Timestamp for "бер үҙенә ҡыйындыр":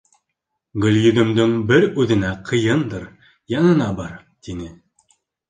1.71-3.05